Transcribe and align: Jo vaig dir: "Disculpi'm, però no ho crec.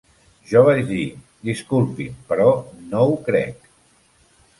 Jo 0.51 0.61
vaig 0.67 0.79
dir: 0.91 1.03
"Disculpi'm, 1.49 2.15
però 2.31 2.47
no 2.95 3.03
ho 3.03 3.13
crec. 3.29 3.71